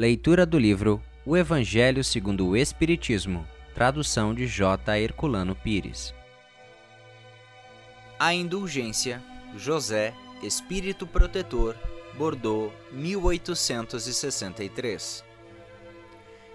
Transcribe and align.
Leitura 0.00 0.46
do 0.46 0.58
livro 0.58 1.02
O 1.26 1.36
Evangelho 1.36 2.02
segundo 2.02 2.48
o 2.48 2.56
Espiritismo, 2.56 3.46
tradução 3.74 4.34
de 4.34 4.46
J. 4.46 4.98
Herculano 4.98 5.54
Pires. 5.54 6.14
A 8.18 8.32
Indulgência, 8.32 9.22
José, 9.54 10.14
Espírito 10.42 11.06
Protetor, 11.06 11.76
Bordeaux, 12.16 12.72
1863. 12.92 15.22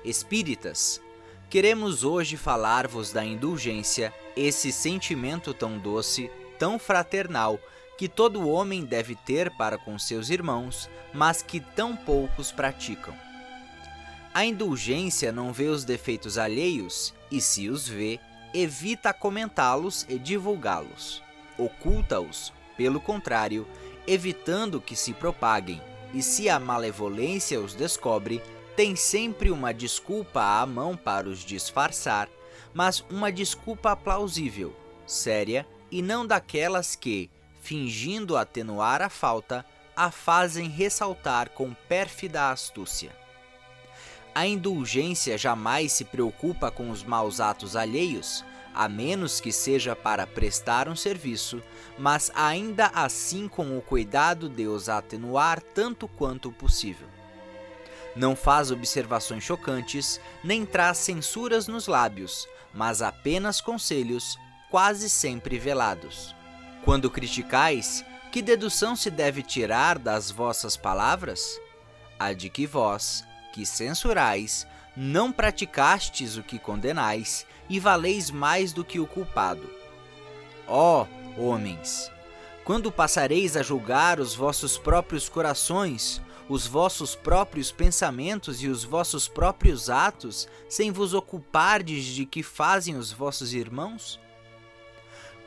Espíritas, 0.04 1.00
queremos 1.48 2.04
hoje 2.04 2.38
falar-vos 2.38 3.12
da 3.12 3.24
indulgência, 3.24 4.12
esse 4.36 4.72
sentimento 4.72 5.54
tão 5.54 5.78
doce, 5.78 6.32
tão 6.58 6.80
fraternal, 6.80 7.60
que 7.96 8.10
todo 8.10 8.50
homem 8.50 8.84
deve 8.84 9.16
ter 9.16 9.52
para 9.52 9.78
com 9.78 10.00
seus 10.00 10.32
irmãos, 10.32 10.90
mas 11.14 11.44
que 11.44 11.60
tão 11.60 11.96
poucos 11.96 12.52
praticam. 12.52 13.24
A 14.36 14.44
indulgência 14.44 15.32
não 15.32 15.54
vê 15.54 15.68
os 15.68 15.86
defeitos 15.86 16.38
alheios 16.38 17.14
e, 17.32 17.40
se 17.40 17.70
os 17.70 17.88
vê, 17.88 18.20
evita 18.54 19.14
comentá-los 19.14 20.06
e 20.10 20.20
divulgá-los. 20.20 21.24
Oculta-os, 21.58 22.52
pelo 22.76 23.00
contrário, 23.00 23.66
evitando 24.06 24.82
que 24.82 24.94
se 24.94 25.14
propaguem, 25.14 25.82
e 26.14 26.22
se 26.22 26.50
a 26.50 26.60
malevolência 26.60 27.62
os 27.62 27.74
descobre, 27.74 28.44
tem 28.76 28.94
sempre 28.94 29.50
uma 29.52 29.74
desculpa 29.74 30.42
à 30.60 30.66
mão 30.66 30.98
para 30.98 31.30
os 31.30 31.40
disfarçar, 31.40 32.28
mas 32.74 33.06
uma 33.10 33.32
desculpa 33.32 33.96
plausível, 33.96 34.76
séria 35.08 35.66
e 35.90 36.02
não 36.02 36.28
daquelas 36.28 36.94
que, 36.94 37.32
fingindo 37.62 38.36
atenuar 38.36 39.02
a 39.02 39.08
falta, 39.10 39.66
a 39.96 40.12
fazem 40.12 40.68
ressaltar 40.68 41.52
com 41.52 41.74
pérfida 41.88 42.52
astúcia. 42.52 43.24
A 44.36 44.46
indulgência 44.46 45.38
jamais 45.38 45.94
se 45.94 46.04
preocupa 46.04 46.70
com 46.70 46.90
os 46.90 47.06
maus 47.06 47.40
atos 47.40 47.74
alheios, 47.74 48.44
a 48.74 48.90
menos 48.90 49.40
que 49.40 49.50
seja 49.50 49.96
para 49.96 50.28
prestar 50.28 50.90
um 50.90 50.96
serviço, 50.96 51.64
mas 51.98 52.30
ainda 52.36 52.88
assim 52.88 53.48
com 53.48 53.78
o 53.78 53.82
cuidado 53.82 54.50
de 54.50 54.68
os 54.68 54.90
atenuar 54.90 55.62
tanto 55.62 56.06
quanto 56.06 56.52
possível. 56.52 57.08
Não 58.14 58.36
faz 58.36 58.72
observações 58.72 59.42
chocantes, 59.42 60.20
nem 60.44 60.66
traz 60.66 60.98
censuras 60.98 61.70
nos 61.70 61.88
lábios, 61.88 62.46
mas 62.74 63.02
apenas 63.02 63.62
conselhos, 63.62 64.38
quase 64.70 65.10
sempre 65.10 65.58
velados. 65.58 66.36
Quando 66.84 67.10
criticais, 67.10 68.04
que 68.34 68.42
dedução 68.42 68.98
se 68.98 69.10
deve 69.10 69.42
tirar 69.42 69.98
das 69.98 70.30
vossas 70.30 70.76
palavras? 70.76 71.58
A 72.20 72.34
de 72.34 72.50
que 72.50 72.68
vós, 72.68 73.24
que 73.56 73.66
censurais, 73.66 74.68
não 74.98 75.32
praticastes 75.32 76.36
o 76.36 76.44
que 76.44 76.60
condenais 76.60 77.48
e 77.70 77.80
valeis 77.80 78.30
mais 78.30 78.74
do 78.74 78.84
que 78.84 79.00
o 79.00 79.08
culpado. 79.08 79.70
Ó 80.68 81.06
oh, 81.38 81.42
homens, 81.42 82.12
quando 82.66 82.92
passareis 82.92 83.56
a 83.56 83.64
julgar 83.64 84.20
os 84.20 84.36
vossos 84.36 84.78
próprios 84.78 85.30
corações, 85.30 86.22
os 86.50 86.68
vossos 86.68 87.16
próprios 87.16 87.72
pensamentos 87.72 88.62
e 88.62 88.68
os 88.68 88.84
vossos 88.84 89.26
próprios 89.26 89.90
atos, 89.90 90.50
sem 90.68 90.92
vos 90.92 91.14
ocupardes 91.14 92.04
de 92.04 92.26
que 92.26 92.44
fazem 92.44 92.98
os 92.98 93.14
vossos 93.14 93.54
irmãos? 93.54 94.20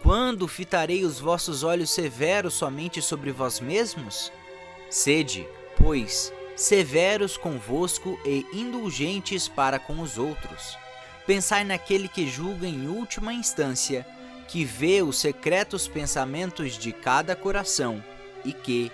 Quando 0.02 0.48
fitarei 0.48 1.04
os 1.04 1.20
vossos 1.20 1.62
olhos 1.62 1.90
severos 1.90 2.54
somente 2.54 3.02
sobre 3.02 3.32
vós 3.32 3.60
mesmos? 3.60 4.32
Sede, 4.88 5.46
pois, 5.76 6.32
severos 6.58 7.36
convosco 7.36 8.18
e 8.26 8.44
indulgentes 8.52 9.46
para 9.46 9.78
com 9.78 10.00
os 10.00 10.18
outros. 10.18 10.76
Pensai 11.24 11.62
naquele 11.62 12.08
que 12.08 12.26
julga 12.26 12.66
em 12.66 12.88
última 12.88 13.32
instância, 13.32 14.04
que 14.48 14.64
vê 14.64 15.00
os 15.00 15.18
secretos 15.18 15.86
pensamentos 15.86 16.76
de 16.76 16.90
cada 16.90 17.36
coração 17.36 18.02
e 18.44 18.52
que, 18.52 18.90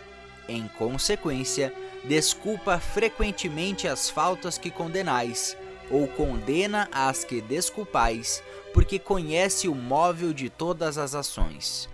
em 0.47 0.69
consequência, 0.77 1.73
desculpa 2.05 2.79
frequentemente 2.79 3.89
as 3.89 4.11
faltas 4.11 4.59
que 4.59 4.71
condenais, 4.71 5.57
ou 5.91 6.07
condena 6.07 6.87
as 6.93 7.25
que 7.25 7.41
desculpais, 7.41 8.43
porque 8.75 8.99
conhece 8.99 9.69
o 9.69 9.75
móvel 9.75 10.35
de 10.35 10.51
todas 10.51 10.99
as 10.99 11.15
ações. 11.15 11.89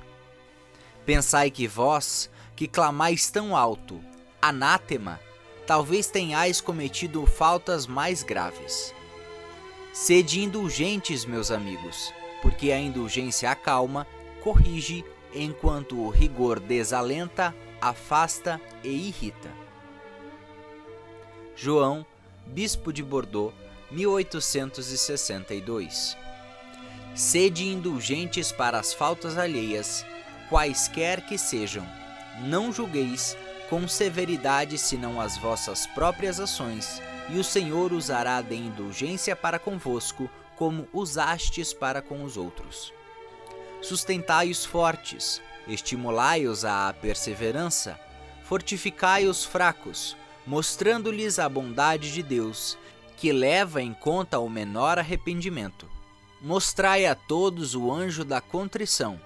Pensai 1.07 1.49
que 1.49 1.69
vós, 1.69 2.29
que 2.57 2.67
clamais 2.67 3.31
tão 3.31 3.57
alto, 3.57 4.01
anátema, 4.43 5.21
talvez 5.71 6.09
tenhais 6.09 6.61
cometido 6.61 7.25
faltas 7.25 7.87
mais 7.87 8.25
graves. 8.25 8.93
Sede 9.93 10.41
indulgentes, 10.41 11.25
meus 11.25 11.53
amigos, 11.53 12.13
porque 12.43 12.73
a 12.73 12.81
indulgência 12.81 13.49
acalma, 13.49 14.05
corrige, 14.43 15.05
enquanto 15.33 15.97
o 15.97 16.11
rigor 16.11 16.59
desalenta, 16.59 17.55
afasta 17.81 18.61
e 18.83 18.89
irrita. 18.89 19.49
João, 21.55 22.05
bispo 22.47 22.93
de 22.93 23.05
Bordeaux, 23.05 23.55
1862. 23.93 26.17
Sede 27.15 27.69
indulgentes 27.69 28.51
para 28.51 28.81
as 28.81 28.93
faltas 28.93 29.39
alheias, 29.39 30.05
quaisquer 30.49 31.25
que 31.27 31.39
sejam. 31.39 31.87
Não 32.41 32.73
julgueis 32.73 33.37
com 33.71 33.87
severidade 33.87 34.77
senão 34.77 35.21
as 35.21 35.39
vossas 35.39 35.87
próprias 35.87 36.41
ações, 36.41 37.01
e 37.29 37.39
o 37.39 37.45
Senhor 37.45 37.93
usará 37.93 38.43
de 38.43 38.57
indulgência 38.57 39.37
para 39.37 39.61
convosco, 39.61 40.29
como 40.57 40.89
usastes 40.93 41.73
para 41.73 42.03
com 42.03 42.25
os 42.25 42.37
outros. 42.37 42.93
Sustentai 43.81 44.51
os 44.51 44.65
fortes, 44.65 45.41
estimulai-os 45.69 46.65
à 46.65 46.93
perseverança, 47.01 47.99
fortificai 48.43 49.27
os 49.27 49.45
fracos, 49.45 50.17
mostrando-lhes 50.45 51.39
a 51.39 51.49
bondade 51.49 52.13
de 52.13 52.25
Deus, 52.25 52.77
que 53.17 53.31
leva 53.31 53.81
em 53.81 53.95
conta 53.95 54.41
o 54.41 54.49
menor 54.49 54.99
arrependimento. 54.99 55.89
Mostrai 56.43 57.07
a 57.07 57.15
todos 57.15 57.77
o 57.77 57.93
anjo 57.93 58.25
da 58.25 58.41
contrição. 58.41 59.21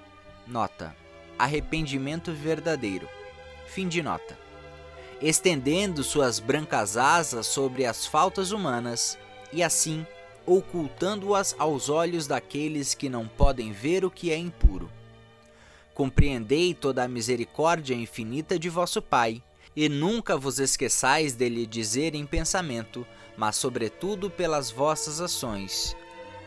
Nota: 0.47 0.94
arrependimento 1.38 2.31
verdadeiro 2.31 3.09
Fim 3.75 3.89
de 3.89 4.05
nota. 4.05 4.39
Estendendo 5.21 6.05
suas 6.05 6.39
brancas 6.39 6.97
asas 6.97 7.49
sobre 7.49 7.85
as 7.85 8.07
faltas 8.07 8.53
humanas 8.53 9.19
e 9.53 9.65
assim 9.65 10.07
ocultando-as 10.47 11.57
aos 11.59 11.89
olhos 11.89 12.29
daqueles 12.29 12.95
que 12.95 13.09
não 13.09 13.27
podem 13.27 13.73
ver 13.73 14.05
o 14.05 14.12
que 14.12 14.31
é 14.31 14.39
impuro. 14.39 14.89
Compreendei 15.93 16.73
toda 16.73 17.03
a 17.03 17.09
misericórdia 17.09 17.95
infinita 17.95 18.57
de 18.61 18.69
vosso 18.69 19.03
Pai, 19.03 19.43
e 19.75 19.89
nunca 19.89 20.37
vos 20.37 20.61
esqueçais 20.61 21.35
de 21.35 21.49
lhe 21.49 21.67
dizer 21.67 22.15
em 22.15 22.25
pensamento, 22.25 23.05
mas 23.37 23.56
sobretudo 23.56 24.31
pelas 24.31 24.71
vossas 24.71 25.21
ações: 25.21 25.97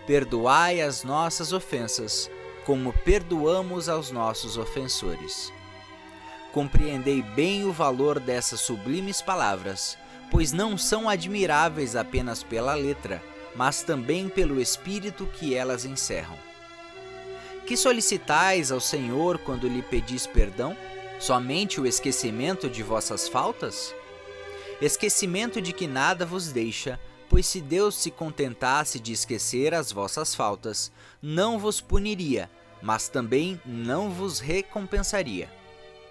Perdoai 0.06 0.80
as 0.80 1.04
nossas 1.04 1.52
ofensas, 1.52 2.32
como 2.66 2.94
perdoamos 3.04 3.90
aos 3.90 4.12
nossos 4.12 4.58
ofensores 4.58 5.52
compreendei 6.58 7.22
bem 7.22 7.66
o 7.66 7.72
valor 7.72 8.20
dessas 8.20 8.62
sublimes 8.62 9.22
palavras, 9.22 9.96
pois 10.32 10.52
não 10.52 10.76
são 10.76 11.08
admiráveis 11.08 11.96
apenas 11.96 12.42
pela 12.42 12.74
letra, 12.74 13.22
mas 13.56 13.84
também 13.84 14.28
pelo 14.28 14.60
espírito 14.60 15.28
que 15.28 15.54
elas 15.54 15.86
encerram. 15.86 16.36
Que 17.68 17.78
solicitais 17.78 18.72
ao 18.72 18.80
Senhor 18.80 19.38
quando 19.38 19.68
lhe 19.68 19.84
pedis 19.84 20.26
perdão? 20.26 20.76
Somente 21.20 21.80
o 21.80 21.86
esquecimento 21.86 22.68
de 22.68 22.82
vossas 22.82 23.28
faltas? 23.28 23.94
Esquecimento 24.82 25.62
de 25.62 25.72
que 25.72 25.86
nada 25.86 26.26
vos 26.26 26.52
deixa, 26.52 27.00
pois 27.30 27.46
se 27.46 27.62
Deus 27.62 27.94
se 27.94 28.10
contentasse 28.10 29.00
de 29.00 29.14
esquecer 29.14 29.76
as 29.76 29.92
vossas 29.92 30.34
faltas, 30.34 30.92
não 31.22 31.60
vos 31.60 31.80
puniria, 31.80 32.50
mas 32.82 33.08
também 33.08 33.62
não 33.64 34.10
vos 34.10 34.40
recompensaria. 34.40 35.56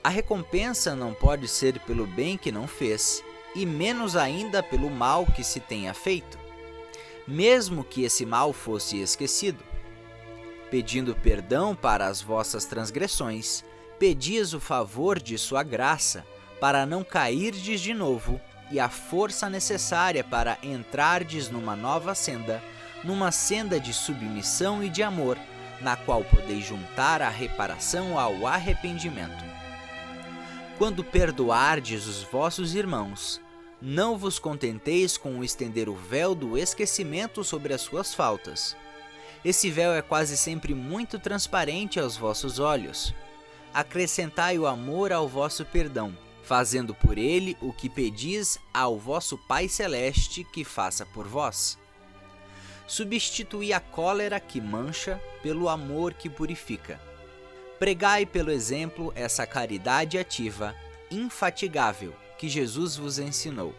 A 0.06 0.08
recompensa 0.08 0.94
não 0.94 1.12
pode 1.12 1.48
ser 1.48 1.80
pelo 1.80 2.06
bem 2.06 2.38
que 2.38 2.52
não 2.52 2.68
fez, 2.68 3.24
e 3.56 3.66
menos 3.66 4.14
ainda 4.14 4.62
pelo 4.62 4.88
mal 4.88 5.26
que 5.26 5.42
se 5.42 5.58
tenha 5.58 5.92
feito, 5.92 6.38
mesmo 7.26 7.82
que 7.82 8.04
esse 8.04 8.24
mal 8.24 8.52
fosse 8.52 9.00
esquecido. 9.00 9.58
Pedindo 10.70 11.12
perdão 11.12 11.74
para 11.74 12.06
as 12.06 12.22
vossas 12.22 12.64
transgressões, 12.64 13.64
pedis 13.98 14.54
o 14.54 14.60
favor 14.60 15.20
de 15.20 15.36
sua 15.36 15.64
graça, 15.64 16.24
para 16.60 16.86
não 16.86 17.02
cairdes 17.02 17.80
de 17.80 17.92
novo, 17.92 18.40
e 18.70 18.78
a 18.78 18.88
força 18.88 19.50
necessária 19.50 20.22
para 20.22 20.56
entrardes 20.62 21.50
numa 21.50 21.74
nova 21.74 22.14
senda, 22.14 22.62
numa 23.02 23.32
senda 23.32 23.80
de 23.80 23.92
submissão 23.92 24.84
e 24.84 24.88
de 24.88 25.02
amor, 25.02 25.36
na 25.80 25.96
qual 25.96 26.22
podeis 26.22 26.64
juntar 26.64 27.20
a 27.20 27.28
reparação 27.28 28.16
ao 28.16 28.46
arrependimento. 28.46 29.65
Quando 30.78 31.02
perdoardes 31.02 32.06
os 32.06 32.23
vossos 32.23 32.75
irmãos, 32.75 33.40
não 33.81 34.19
vos 34.19 34.38
contenteis 34.38 35.17
com 35.17 35.43
estender 35.43 35.88
o 35.88 35.94
véu 35.94 36.34
do 36.34 36.58
esquecimento 36.58 37.43
sobre 37.43 37.73
as 37.73 37.81
suas 37.81 38.14
faltas. 38.14 38.76
Esse 39.43 39.70
véu 39.70 39.94
é 39.94 40.02
quase 40.02 40.37
sempre 40.37 40.75
muito 40.75 41.19
transparente 41.19 41.99
aos 41.99 42.19
vossos 42.19 42.58
olhos. 42.58 43.14
Acrescentai 43.73 44.58
o 44.58 44.67
amor 44.67 45.12
ao 45.12 45.26
vosso 45.26 45.64
perdão, 45.64 46.14
fazendo 46.43 46.94
por 46.94 47.17
ele 47.17 47.56
o 47.62 47.73
que 47.73 47.88
pedis 47.88 48.58
ao 48.75 48.99
vosso 48.99 49.38
Pai 49.38 49.69
Celeste 49.69 50.44
que 50.44 50.62
faça 50.62 51.06
por 51.06 51.26
vós. 51.26 51.78
Substituí 52.87 53.73
a 53.73 53.81
cólera 53.81 54.38
que 54.38 54.61
mancha 54.61 55.19
pelo 55.43 55.70
amor 55.70 56.12
que 56.12 56.28
purifica. 56.28 57.00
Pregai 57.78 58.25
pelo 58.25 58.50
exemplo 58.50 59.12
essa 59.14 59.46
caridade 59.46 60.17
ativa, 60.17 60.75
infatigável, 61.11 62.14
que 62.38 62.49
Jesus 62.49 62.96
vos 62.96 63.19
ensinou. 63.19 63.75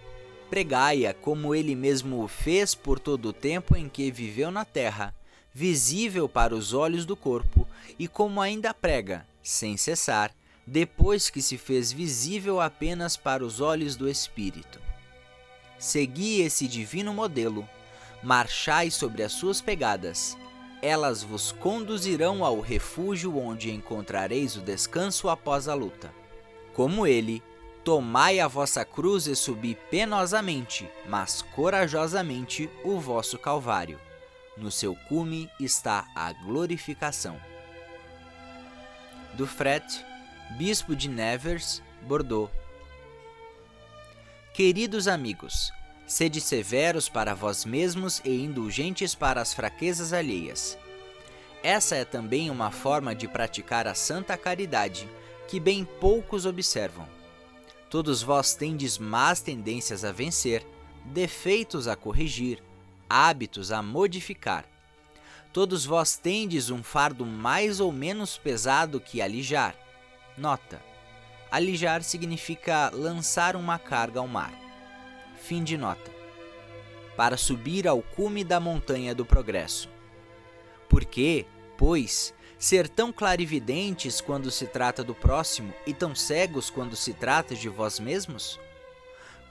Pregai-a 0.52 1.16
como 1.16 1.56
ele 1.56 1.76
mesmo 1.76 2.24
o 2.24 2.28
fez 2.28 2.76
por 2.76 3.00
todo 3.00 3.30
o 3.30 3.34
tempo 3.34 3.76
em 3.76 3.90
que 3.90 4.12
viveu 4.12 4.52
na 4.52 4.64
terra, 4.64 5.16
visível 5.52 6.30
para 6.30 6.56
os 6.56 6.74
olhos 6.74 7.06
do 7.06 7.16
corpo, 7.16 7.68
e 7.98 8.08
como 8.08 8.40
ainda 8.40 8.72
prega, 8.72 9.26
sem 9.42 9.76
cessar, 9.76 10.32
depois 10.66 11.32
que 11.32 11.42
se 11.42 11.58
fez 11.58 11.92
visível 11.92 12.62
apenas 12.62 13.18
para 13.18 13.44
os 13.44 13.60
olhos 13.60 13.96
do 13.96 14.08
Espírito. 14.08 14.80
Segui 15.80 16.42
esse 16.42 16.68
divino 16.68 17.14
modelo, 17.14 17.68
marchai 18.22 18.92
sobre 18.92 19.24
as 19.24 19.32
suas 19.32 19.60
pegadas, 19.60 20.38
elas 20.82 21.24
vos 21.24 21.52
conduzirão 21.52 22.44
ao 22.44 22.60
refúgio 22.60 23.38
onde 23.38 23.72
encontrareis 23.72 24.56
o 24.56 24.62
descanso 24.62 25.30
após 25.30 25.68
a 25.68 25.74
luta. 25.74 26.14
Como 26.74 27.08
ele, 27.08 27.42
tomai 27.84 28.40
a 28.40 28.48
vossa 28.48 28.86
cruz 28.86 29.28
e 29.28 29.36
subi 29.36 29.76
penosamente, 29.90 30.90
mas 31.08 31.42
corajosamente, 31.42 32.70
o 32.84 33.00
vosso 33.00 33.38
Calvário. 33.38 34.00
No 34.56 34.70
seu 34.70 34.96
cume 35.08 35.50
está 35.60 36.08
a 36.16 36.34
glorificação. 36.34 37.40
Do 39.34 39.48
Fret, 39.48 39.84
Bispo 40.58 40.96
de 40.96 41.08
Nevers, 41.08 41.82
Bordeaux. 42.02 42.52
Queridos 44.54 45.08
amigos, 45.08 45.72
Sede 46.08 46.40
severos 46.40 47.10
para 47.10 47.36
vós 47.36 47.66
mesmos 47.66 48.22
e 48.24 48.42
indulgentes 48.42 49.14
para 49.14 49.42
as 49.42 49.54
fraquezas 49.54 50.14
alheias. 50.14 50.78
Essa 51.62 51.98
é 51.98 52.06
também 52.06 52.50
uma 52.50 52.72
forma 52.72 53.14
de 53.14 53.28
praticar 53.28 53.86
a 53.86 53.94
santa 53.94 54.38
caridade, 54.38 55.06
que 55.50 55.60
bem 55.60 55.84
poucos 56.00 56.46
observam. 56.46 57.06
Todos 57.90 58.24
vós 58.24 58.56
tendes 58.56 58.98
más 58.98 59.42
tendências 59.42 60.06
a 60.06 60.14
vencer, 60.14 60.66
defeitos 61.04 61.90
a 61.90 61.96
corrigir, 61.96 62.64
hábitos 63.10 63.70
a 63.70 63.84
modificar. 63.84 64.64
Todos 65.52 65.86
vós 65.86 66.16
tendes 66.16 66.70
um 66.70 66.82
fardo 66.84 67.26
mais 67.26 67.82
ou 67.82 67.92
menos 67.92 68.38
pesado 68.38 69.02
que 69.02 69.22
alijar. 69.22 69.76
Nota: 70.38 70.82
alijar 71.52 72.02
significa 72.02 72.90
lançar 72.94 73.58
uma 73.58 73.78
carga 73.78 74.22
ao 74.22 74.28
mar. 74.28 74.67
Fim 75.48 75.64
de 75.64 75.78
nota. 75.78 76.12
Para 77.16 77.38
subir 77.38 77.88
ao 77.88 78.02
cume 78.02 78.44
da 78.44 78.60
montanha 78.60 79.16
do 79.16 79.26
progresso. 79.26 79.90
Por 80.90 81.06
que, 81.06 81.46
pois, 81.78 82.34
ser 82.60 82.90
tão 82.90 83.14
clarividentes 83.14 84.20
quando 84.20 84.52
se 84.52 84.68
trata 84.68 85.06
do 85.06 85.16
próximo 85.16 85.74
e 85.86 85.94
tão 85.94 86.14
cegos 86.14 86.70
quando 86.70 86.98
se 86.98 87.14
trata 87.14 87.56
de 87.56 87.70
vós 87.70 87.98
mesmos? 87.98 88.60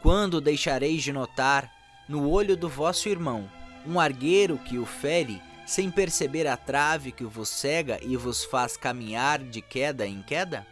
Quando 0.03 0.39
deixareis 0.39 1.03
de 1.03 1.15
notar, 1.15 1.73
no 2.07 2.29
olho 2.29 2.59
do 2.59 2.69
vosso 2.69 3.09
irmão, 3.09 3.51
um 3.87 3.99
argueiro 3.99 4.59
que 4.59 4.77
o 4.77 4.85
fere, 4.85 5.41
sem 5.65 5.91
perceber 5.91 6.47
a 6.47 6.59
trave 6.59 7.11
que 7.11 7.25
vos 7.25 7.49
cega 7.49 7.99
e 8.03 8.19
vos 8.19 8.45
faz 8.45 8.77
caminhar 8.77 9.39
de 9.43 9.63
queda 9.63 10.07
em 10.07 10.21
queda? 10.21 10.67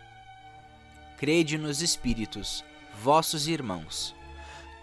Crede 1.16 1.56
nos 1.56 1.80
Espíritos, 1.80 2.62
vossos 3.00 3.48
irmãos 3.48 4.14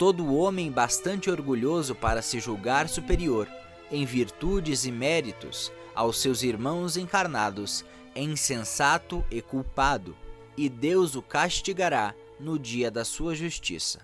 todo 0.01 0.35
homem 0.35 0.71
bastante 0.71 1.29
orgulhoso 1.29 1.93
para 1.93 2.23
se 2.23 2.39
julgar 2.39 2.89
superior, 2.89 3.47
em 3.91 4.03
virtudes 4.03 4.83
e 4.83 4.91
méritos, 4.91 5.71
aos 5.93 6.19
seus 6.19 6.41
irmãos 6.41 6.97
encarnados, 6.97 7.85
é 8.15 8.21
insensato 8.23 9.23
e 9.29 9.43
culpado, 9.43 10.17
e 10.57 10.67
Deus 10.69 11.13
o 11.13 11.21
castigará 11.21 12.15
no 12.39 12.57
dia 12.57 12.89
da 12.89 13.05
sua 13.05 13.35
justiça. 13.35 13.99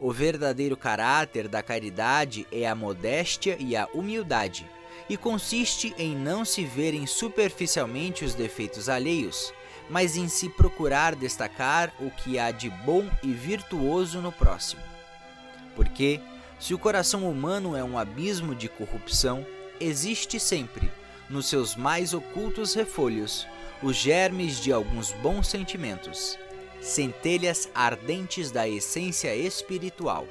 O 0.00 0.10
verdadeiro 0.10 0.76
caráter 0.76 1.46
da 1.46 1.62
caridade 1.62 2.44
é 2.50 2.66
a 2.66 2.74
modéstia 2.74 3.56
e 3.60 3.76
a 3.76 3.86
humildade, 3.94 4.68
e 5.08 5.16
consiste 5.16 5.94
em 5.96 6.16
não 6.16 6.44
se 6.44 6.64
verem 6.64 7.06
superficialmente 7.06 8.24
os 8.24 8.34
defeitos 8.34 8.88
alheios, 8.88 9.54
mas 9.88 10.16
em 10.16 10.26
se 10.26 10.48
procurar 10.48 11.14
destacar 11.14 11.94
o 12.00 12.10
que 12.10 12.36
há 12.36 12.50
de 12.50 12.68
bom 12.68 13.08
e 13.22 13.32
virtuoso 13.32 14.20
no 14.20 14.32
próximo. 14.32 14.87
Porque, 15.78 16.20
se 16.58 16.74
o 16.74 16.78
coração 16.78 17.30
humano 17.30 17.76
é 17.76 17.84
um 17.84 17.96
abismo 17.96 18.52
de 18.52 18.68
corrupção, 18.68 19.46
existe 19.78 20.40
sempre, 20.40 20.90
nos 21.30 21.46
seus 21.46 21.76
mais 21.76 22.12
ocultos 22.12 22.74
refolhos, 22.74 23.46
os 23.80 23.94
germes 23.94 24.58
de 24.60 24.72
alguns 24.72 25.12
bons 25.12 25.46
sentimentos, 25.46 26.36
centelhas 26.80 27.68
ardentes 27.72 28.50
da 28.50 28.68
essência 28.68 29.36
espiritual. 29.36 30.26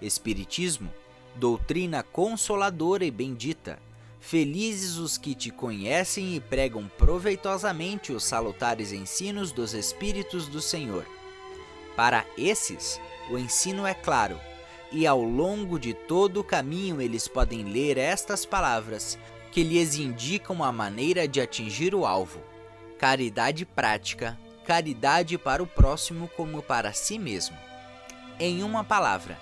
Espiritismo, 0.00 0.88
doutrina 1.34 2.04
consoladora 2.04 3.04
e 3.04 3.10
bendita, 3.10 3.76
Felizes 4.20 4.96
os 4.96 5.16
que 5.16 5.34
te 5.34 5.50
conhecem 5.50 6.36
e 6.36 6.40
pregam 6.40 6.90
proveitosamente 6.98 8.12
os 8.12 8.24
salutares 8.24 8.92
ensinos 8.92 9.52
dos 9.52 9.72
Espíritos 9.72 10.48
do 10.48 10.60
Senhor. 10.60 11.06
Para 11.96 12.26
esses, 12.36 13.00
o 13.30 13.38
ensino 13.38 13.86
é 13.86 13.94
claro, 13.94 14.40
e 14.90 15.06
ao 15.06 15.22
longo 15.22 15.78
de 15.78 15.92
todo 15.92 16.40
o 16.40 16.44
caminho 16.44 17.00
eles 17.00 17.28
podem 17.28 17.64
ler 17.64 17.98
estas 17.98 18.44
palavras 18.44 19.18
que 19.52 19.62
lhes 19.62 19.96
indicam 19.96 20.62
a 20.62 20.72
maneira 20.72 21.26
de 21.26 21.40
atingir 21.40 21.94
o 21.94 22.06
alvo: 22.06 22.40
caridade 22.98 23.64
prática, 23.64 24.38
caridade 24.64 25.36
para 25.38 25.62
o 25.62 25.66
próximo 25.66 26.28
como 26.36 26.62
para 26.62 26.92
si 26.92 27.18
mesmo. 27.18 27.56
Em 28.40 28.62
uma 28.62 28.84
palavra, 28.84 29.38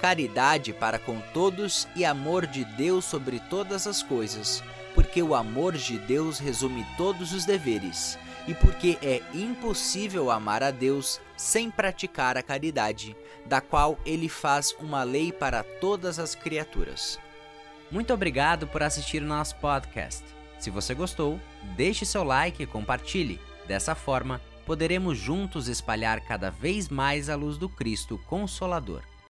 caridade 0.00 0.72
para 0.72 0.98
com 0.98 1.20
todos 1.32 1.86
e 1.94 2.04
amor 2.04 2.46
de 2.46 2.64
Deus 2.64 3.04
sobre 3.04 3.38
todas 3.38 3.86
as 3.86 4.02
coisas, 4.02 4.62
porque 4.94 5.22
o 5.22 5.34
amor 5.34 5.74
de 5.74 5.98
Deus 5.98 6.38
resume 6.38 6.84
todos 6.96 7.32
os 7.32 7.44
deveres, 7.44 8.18
e 8.46 8.54
porque 8.54 8.98
é 9.02 9.22
impossível 9.34 10.30
amar 10.30 10.62
a 10.62 10.70
Deus 10.70 11.20
sem 11.36 11.70
praticar 11.70 12.36
a 12.36 12.42
caridade, 12.42 13.16
da 13.46 13.60
qual 13.60 13.98
ele 14.04 14.28
faz 14.28 14.74
uma 14.78 15.02
lei 15.02 15.32
para 15.32 15.62
todas 15.62 16.18
as 16.18 16.34
criaturas. 16.34 17.18
Muito 17.90 18.12
obrigado 18.12 18.66
por 18.66 18.82
assistir 18.82 19.22
o 19.22 19.26
nosso 19.26 19.56
podcast. 19.56 20.24
Se 20.58 20.70
você 20.70 20.94
gostou, 20.94 21.40
deixe 21.76 22.04
seu 22.04 22.24
like 22.24 22.62
e 22.62 22.66
compartilhe. 22.66 23.40
Dessa 23.66 23.94
forma, 23.94 24.40
poderemos 24.64 25.18
juntos 25.18 25.68
espalhar 25.68 26.20
cada 26.20 26.50
vez 26.50 26.88
mais 26.88 27.28
a 27.28 27.36
luz 27.36 27.58
do 27.58 27.68
Cristo 27.68 28.18
Consolador. 28.26 29.02